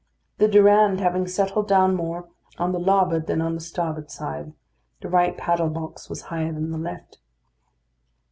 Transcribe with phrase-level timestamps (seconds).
[0.39, 4.51] The Durande having settled down more on the larboard than on the starboard side,
[4.99, 7.19] the right paddle box was higher than the left.